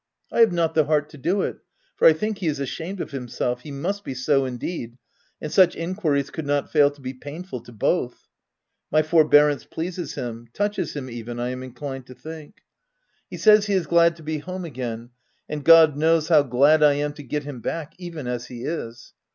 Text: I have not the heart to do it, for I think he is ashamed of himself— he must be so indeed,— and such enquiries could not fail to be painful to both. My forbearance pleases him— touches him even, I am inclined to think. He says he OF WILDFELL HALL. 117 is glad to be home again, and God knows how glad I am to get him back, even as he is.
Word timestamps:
I 0.31 0.39
have 0.39 0.51
not 0.51 0.73
the 0.73 0.85
heart 0.85 1.09
to 1.11 1.17
do 1.19 1.43
it, 1.43 1.57
for 1.95 2.07
I 2.07 2.13
think 2.13 2.39
he 2.39 2.47
is 2.47 2.59
ashamed 2.59 3.01
of 3.01 3.11
himself— 3.11 3.61
he 3.61 3.69
must 3.69 4.03
be 4.03 4.15
so 4.15 4.45
indeed,— 4.45 4.97
and 5.39 5.51
such 5.51 5.75
enquiries 5.75 6.31
could 6.31 6.47
not 6.47 6.71
fail 6.71 6.89
to 6.89 6.99
be 7.01 7.13
painful 7.13 7.61
to 7.61 7.71
both. 7.71 8.27
My 8.89 9.03
forbearance 9.03 9.63
pleases 9.63 10.15
him— 10.15 10.47
touches 10.53 10.95
him 10.95 11.07
even, 11.07 11.39
I 11.39 11.49
am 11.49 11.61
inclined 11.61 12.07
to 12.07 12.15
think. 12.15 12.61
He 13.29 13.37
says 13.37 13.67
he 13.67 13.73
OF 13.75 13.85
WILDFELL 13.91 13.91
HALL. 13.99 14.03
117 14.25 14.65
is 14.65 14.71
glad 14.71 14.73
to 14.73 14.73
be 14.73 14.81
home 14.87 14.97
again, 14.97 15.09
and 15.47 15.63
God 15.63 15.95
knows 15.95 16.29
how 16.29 16.41
glad 16.41 16.81
I 16.81 16.93
am 16.93 17.13
to 17.13 17.21
get 17.21 17.43
him 17.43 17.59
back, 17.59 17.93
even 17.99 18.25
as 18.25 18.47
he 18.47 18.63
is. 18.63 19.13